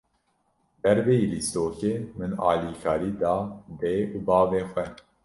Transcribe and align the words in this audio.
Derveyî 0.81 1.25
lîstokê, 1.31 1.93
min 2.17 2.31
alîkarî 2.49 3.11
da 3.21 3.35
dê 3.79 3.97
û 4.15 4.17
bavê 4.27 4.61
xwe. 4.71 4.85